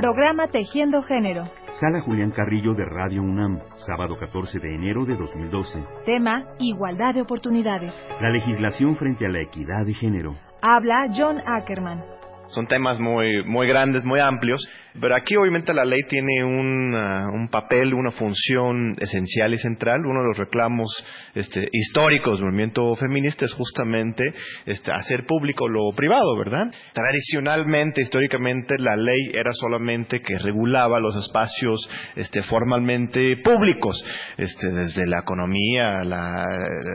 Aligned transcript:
Programa 0.00 0.48
Tejiendo 0.48 1.02
Género. 1.02 1.44
Sala 1.78 2.00
Julián 2.00 2.30
Carrillo 2.30 2.72
de 2.72 2.86
Radio 2.86 3.22
UNAM, 3.22 3.58
sábado 3.86 4.16
14 4.18 4.58
de 4.58 4.74
enero 4.74 5.04
de 5.04 5.14
2012. 5.14 5.78
Tema, 6.06 6.46
Igualdad 6.58 7.12
de 7.12 7.20
oportunidades. 7.20 7.92
La 8.18 8.30
legislación 8.30 8.96
frente 8.96 9.26
a 9.26 9.28
la 9.28 9.42
equidad 9.42 9.84
de 9.84 9.92
género. 9.92 10.36
Habla 10.62 11.06
John 11.14 11.42
Ackerman. 11.46 12.02
Son 12.50 12.66
temas 12.66 12.98
muy, 12.98 13.44
muy 13.44 13.66
grandes, 13.66 14.04
muy 14.04 14.20
amplios, 14.20 14.60
pero 15.00 15.14
aquí 15.14 15.36
obviamente 15.36 15.72
la 15.72 15.84
ley 15.84 16.00
tiene 16.08 16.42
un, 16.44 16.94
un 16.94 17.48
papel, 17.48 17.94
una 17.94 18.10
función 18.10 18.94
esencial 19.00 19.54
y 19.54 19.58
central. 19.58 20.04
Uno 20.04 20.20
de 20.22 20.28
los 20.28 20.38
reclamos 20.38 20.88
este, 21.34 21.68
históricos 21.72 22.38
del 22.38 22.46
movimiento 22.46 22.94
feminista 22.96 23.44
es 23.44 23.52
justamente 23.52 24.34
este, 24.66 24.90
hacer 24.92 25.26
público 25.26 25.68
lo 25.68 25.92
privado, 25.94 26.36
¿verdad? 26.38 26.72
Tradicionalmente, 26.92 28.02
históricamente, 28.02 28.74
la 28.78 28.96
ley 28.96 29.30
era 29.32 29.52
solamente 29.52 30.20
que 30.22 30.38
regulaba 30.38 30.98
los 30.98 31.16
espacios 31.16 31.88
este, 32.16 32.42
formalmente 32.42 33.36
públicos, 33.44 34.04
este, 34.36 34.72
desde 34.72 35.06
la 35.06 35.20
economía, 35.20 36.02
la, 36.04 36.44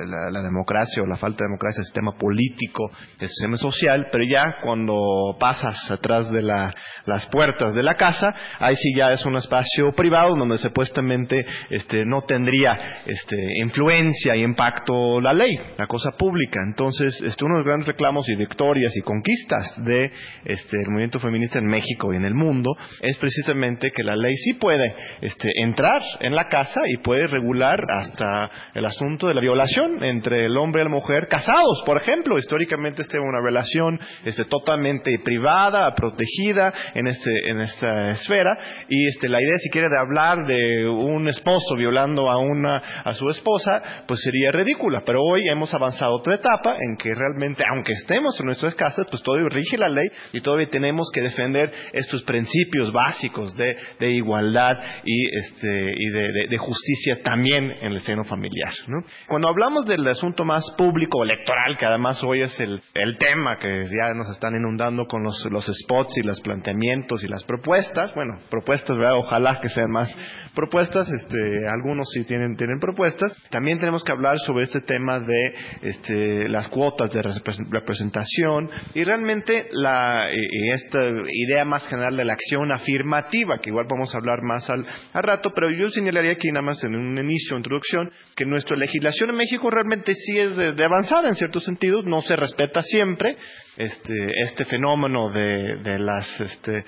la, 0.06 0.32
la 0.32 0.42
democracia 0.42 1.02
o 1.02 1.06
la 1.06 1.16
falta 1.16 1.44
de 1.44 1.50
democracia, 1.50 1.80
el 1.80 1.86
sistema 1.86 2.18
político, 2.18 2.92
el 3.20 3.30
sistema 3.30 3.56
social, 3.58 4.08
pero 4.12 4.24
ya 4.30 4.56
cuando 4.64 5.38
pasas 5.46 5.92
atrás 5.92 6.32
de 6.32 6.42
la, 6.42 6.74
las 7.06 7.28
puertas 7.28 7.76
de 7.76 7.84
la 7.84 7.94
casa, 7.94 8.34
ahí 8.58 8.74
sí 8.74 8.96
ya 8.98 9.12
es 9.12 9.24
un 9.28 9.36
espacio 9.36 9.92
privado 9.96 10.36
donde 10.36 10.58
supuestamente 10.58 11.46
este, 11.70 12.04
no 12.04 12.24
tendría 12.24 13.04
este, 13.06 13.38
influencia 13.64 14.36
y 14.36 14.42
impacto 14.42 15.22
la 15.22 15.34
ley, 15.34 15.56
la 15.78 15.86
cosa 15.86 16.10
pública. 16.18 16.62
Entonces, 16.66 17.22
este, 17.22 17.46
uno 17.46 17.58
de 17.58 17.60
los 17.60 17.68
grandes 17.68 17.88
reclamos 17.90 18.28
y 18.28 18.36
victorias 18.36 18.92
y 18.98 19.02
conquistas 19.02 19.84
de 19.84 20.12
este, 20.46 20.78
movimiento 20.88 21.20
feminista 21.20 21.60
en 21.60 21.68
México 21.68 22.12
y 22.12 22.16
en 22.16 22.26
el 22.26 22.34
mundo 22.34 22.72
es 23.02 23.16
precisamente 23.20 23.92
que 23.92 24.04
la 24.04 24.16
ley 24.16 24.36
sí 24.38 24.54
puede 24.54 24.96
este, 25.22 25.52
entrar 25.62 26.02
en 26.22 26.34
la 26.34 26.46
casa 26.46 26.82
y 26.88 26.98
puede 26.98 27.28
regular 27.28 27.84
hasta 27.88 28.50
el 28.74 28.84
asunto 28.84 29.28
de 29.28 29.36
la 29.36 29.42
violación 29.42 30.04
entre 30.04 30.48
el 30.48 30.58
hombre 30.58 30.82
y 30.82 30.86
la 30.86 30.90
mujer 30.90 31.28
casados, 31.28 31.84
por 31.86 31.98
ejemplo. 31.98 32.40
Históricamente 32.40 33.04
este 33.04 33.20
una 33.20 33.42
relación 33.46 34.00
este, 34.24 34.46
totalmente 34.46 35.20
privada 35.24 35.35
privada, 35.36 35.94
protegida 35.94 36.74
en, 36.94 37.08
este, 37.08 37.50
en 37.50 37.60
esta 37.60 38.12
esfera. 38.12 38.58
Y 38.88 39.08
este, 39.08 39.28
la 39.28 39.42
idea, 39.42 39.58
si 39.60 39.70
quiere, 39.70 39.90
de 39.90 40.00
hablar 40.00 40.46
de 40.46 40.88
un 40.88 41.28
esposo 41.28 41.76
violando 41.76 42.30
a, 42.30 42.38
una, 42.38 42.78
a 43.04 43.14
su 43.14 43.30
esposa, 43.30 44.04
pues 44.08 44.22
sería 44.22 44.52
ridícula. 44.52 45.04
Pero 45.06 45.22
hoy 45.22 45.42
hemos 45.50 45.74
avanzado 45.74 46.16
otra 46.16 46.36
etapa 46.36 46.78
en 46.80 46.96
que 46.96 47.14
realmente, 47.14 47.64
aunque 47.70 47.92
estemos 47.94 48.40
en 48.40 48.46
nuestras 48.46 48.76
casas, 48.76 49.08
pues 49.10 49.22
todavía 49.24 49.50
rige 49.50 49.78
la 49.78 49.90
ley 49.90 50.08
y 50.32 50.42
todavía 50.42 50.70
tenemos 50.70 51.10
que 51.14 51.22
defender 51.22 51.72
estos 51.92 52.24
principios 52.24 52.92
básicos 52.94 53.54
de, 53.56 53.76
igualdad 54.00 54.78
y, 55.04 55.38
este, 55.38 55.94
y 55.98 56.10
de, 56.10 56.58
justicia 56.58 57.22
también 57.22 57.72
en 57.82 57.92
el 57.92 58.00
seno 58.02 58.24
familiar. 58.24 58.72
¿no? 58.88 59.04
Cuando 59.28 59.50
hablamos 59.50 59.86
del 59.86 60.08
asunto 60.08 60.46
más 60.46 60.64
público, 60.78 61.24
electoral, 61.24 61.78
que 61.78 61.86
además 61.86 62.24
hoy 62.24 62.42
es 62.42 62.58
el 62.60 63.18
tema 63.18 63.58
que 63.60 63.82
ya 63.84 64.14
nos 64.14 64.30
están 64.32 64.56
inundando 64.56 65.06
con 65.06 65.25
los, 65.26 65.46
los 65.52 65.66
spots 65.66 66.18
y 66.18 66.24
los 66.24 66.40
planteamientos 66.42 67.24
y 67.24 67.28
las 67.28 67.44
propuestas. 67.44 68.14
Bueno, 68.16 68.40
propuestas, 68.50 68.96
¿verdad? 68.96 69.18
Ojalá 69.18 69.60
que 69.62 69.70
sean 69.70 69.92
más 69.92 70.16
propuestas. 70.54 71.10
Este, 71.12 71.68
algunos 71.68 72.08
sí 72.14 72.24
tienen, 72.26 72.56
tienen 72.56 72.80
propuestas. 72.80 73.36
También 73.50 73.80
tenemos 73.80 74.04
que 74.04 74.12
hablar 74.12 74.40
sobre 74.40 74.64
este 74.64 74.82
tema 74.82 75.20
de 75.20 75.56
este, 75.82 76.48
las 76.50 76.70
cuotas 76.70 77.12
de 77.12 77.22
representación 77.22 78.70
y 78.94 79.04
realmente 79.04 79.68
la, 79.72 80.26
y 80.32 80.70
esta 80.72 81.00
idea 81.32 81.66
más 81.66 81.88
general 81.88 82.16
de 82.16 82.26
la 82.26 82.34
acción 82.34 82.72
afirmativa, 82.72 83.60
que 83.60 83.70
igual 83.70 83.88
vamos 83.90 84.14
a 84.14 84.18
hablar 84.18 84.42
más 84.44 84.70
al, 84.70 84.86
al 85.14 85.24
rato, 85.24 85.52
pero 85.54 85.72
yo 85.72 85.90
señalaría 85.90 86.34
aquí 86.34 86.50
nada 86.50 86.66
más 86.66 86.84
en 86.84 86.96
un 86.96 87.18
inicio, 87.18 87.58
introducción, 87.58 88.12
que 88.36 88.46
nuestra 88.46 88.78
legislación 88.78 89.32
en 89.32 89.38
México 89.38 89.70
realmente 89.70 90.14
sí 90.14 90.38
es 90.38 90.56
de, 90.56 90.74
de 90.74 90.86
avanzada 90.86 91.30
en 91.30 91.36
ciertos 91.36 91.64
sentidos, 91.64 92.06
no 92.06 92.22
se 92.22 92.36
respeta 92.36 92.82
siempre, 92.82 93.38
este, 93.78 94.32
este 94.44 94.66
fenómeno 94.66 95.32
de, 95.32 95.78
de 95.84 96.00
las, 96.00 96.40
este, 96.40 96.78
eh, 96.78 96.84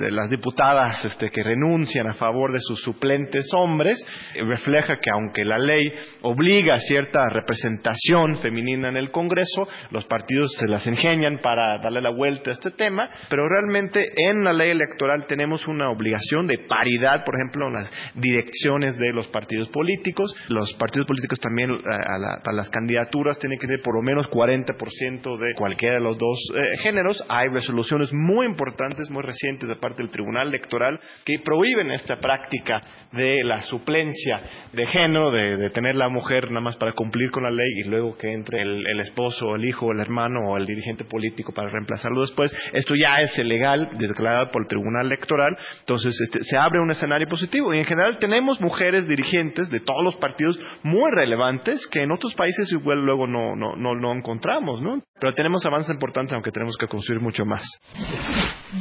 de 0.00 0.10
las 0.10 0.30
diputadas 0.30 1.04
este, 1.04 1.28
que 1.30 1.42
renuncian 1.42 2.08
a 2.08 2.14
favor 2.14 2.52
de 2.52 2.60
sus 2.60 2.80
suplentes 2.82 3.52
hombres, 3.54 3.98
eh, 4.34 4.42
refleja 4.44 4.96
que 4.96 5.10
aunque 5.10 5.44
la 5.44 5.58
ley 5.58 5.92
obliga 6.22 6.74
a 6.74 6.80
cierta 6.80 7.28
representación 7.28 8.36
femenina 8.36 8.88
en 8.88 8.96
el 8.96 9.10
Congreso, 9.10 9.68
los 9.90 10.06
partidos 10.06 10.52
se 10.58 10.68
las 10.68 10.86
ingenian 10.86 11.38
para 11.38 11.78
darle 11.78 12.00
la 12.00 12.14
vuelta 12.14 12.50
a 12.50 12.54
este 12.54 12.70
tema, 12.70 13.08
pero 13.28 13.48
realmente 13.48 14.04
en 14.16 14.44
la 14.44 14.52
ley 14.52 14.70
electoral 14.70 15.26
tenemos 15.26 15.66
una 15.66 15.90
obligación 15.90 16.46
de 16.46 16.58
paridad, 16.58 17.24
por 17.24 17.34
ejemplo, 17.34 17.66
en 17.66 17.74
las 17.74 17.92
direcciones 18.14 18.96
de 18.98 19.12
los 19.12 19.26
partidos 19.28 19.68
políticos. 19.70 20.34
Los 20.48 20.72
partidos 20.74 21.06
políticos 21.06 21.40
también, 21.40 21.70
eh, 21.70 21.74
a, 21.84 22.18
la, 22.18 22.38
a 22.44 22.52
las 22.52 22.70
candidaturas, 22.70 23.38
tienen 23.38 23.58
que 23.58 23.66
tener 23.66 23.82
por 23.82 23.96
lo 23.96 24.02
menos 24.02 24.26
40% 24.26 25.38
de 25.38 25.54
cualquiera 25.54 25.94
de 25.94 26.00
los 26.00 26.19
dos 26.20 26.38
eh, 26.54 26.78
géneros. 26.82 27.24
Hay 27.28 27.48
resoluciones 27.48 28.12
muy 28.12 28.46
importantes, 28.46 29.10
muy 29.10 29.22
recientes 29.22 29.68
de 29.68 29.76
parte 29.76 30.02
del 30.02 30.12
Tribunal 30.12 30.48
Electoral 30.48 31.00
que 31.24 31.38
prohíben 31.44 31.90
esta 31.90 32.20
práctica 32.20 32.82
de 33.12 33.42
la 33.42 33.62
suplencia 33.62 34.42
de 34.72 34.86
género, 34.86 35.30
de, 35.30 35.70
tener 35.70 35.96
la 35.96 36.08
mujer 36.08 36.50
nada 36.50 36.60
más 36.60 36.76
para 36.76 36.92
cumplir 36.92 37.30
con 37.30 37.44
la 37.44 37.50
ley 37.50 37.80
y 37.84 37.88
luego 37.88 38.16
que 38.16 38.32
entre 38.32 38.62
el, 38.62 39.00
esposo, 39.00 39.56
el 39.56 39.64
hijo, 39.64 39.92
el 39.92 40.00
hermano 40.00 40.40
o 40.46 40.56
el 40.56 40.66
dirigente 40.66 41.04
político 41.04 41.52
para 41.52 41.70
reemplazarlo 41.70 42.20
después. 42.20 42.54
Esto 42.72 42.94
ya 42.94 43.20
es 43.22 43.36
ilegal, 43.38 43.90
declarado 43.98 44.50
por 44.50 44.62
el 44.62 44.68
Tribunal 44.68 45.06
Electoral. 45.06 45.56
Entonces 45.80 46.14
este, 46.20 46.44
se 46.44 46.56
abre 46.56 46.80
un 46.80 46.90
escenario 46.90 47.26
positivo 47.28 47.72
y 47.72 47.78
en 47.78 47.86
general 47.86 48.18
tenemos 48.18 48.60
mujeres 48.60 49.08
dirigentes 49.08 49.70
de 49.70 49.80
todos 49.80 50.04
los 50.04 50.16
partidos 50.16 50.58
muy 50.82 51.10
relevantes 51.10 51.86
que 51.86 52.02
en 52.02 52.12
otros 52.12 52.34
países 52.34 52.70
igual 52.72 53.00
luego 53.00 53.26
no, 53.26 53.56
no, 53.56 53.76
no, 53.76 53.94
no 53.94 54.12
encontramos, 54.12 54.82
¿no? 54.82 55.02
Pero 55.20 55.34
tenemos 55.34 55.64
avances 55.66 55.90
importantes 56.10 56.34
aunque 56.34 56.50
tenemos 56.50 56.76
que 56.76 56.88
construir 56.88 57.20
mucho 57.20 57.44
más. 57.44 57.62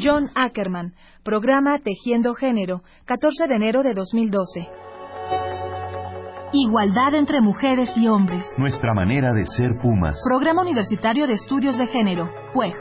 John 0.01 0.29
Ackerman, 0.35 0.93
programa 1.23 1.77
Tejiendo 1.79 2.33
Género, 2.33 2.81
14 3.05 3.47
de 3.47 3.55
enero 3.55 3.83
de 3.83 3.93
2012. 3.93 4.67
Igualdad 6.51 7.13
entre 7.13 7.41
mujeres 7.41 7.95
y 7.95 8.07
hombres. 8.07 8.43
Nuestra 8.57 8.95
manera 8.95 9.31
de 9.33 9.45
ser 9.45 9.77
Pumas. 9.79 10.17
Programa 10.27 10.63
Universitario 10.63 11.27
de 11.27 11.33
Estudios 11.33 11.77
de 11.77 11.85
Género, 11.85 12.29
PUEG. 12.53 12.73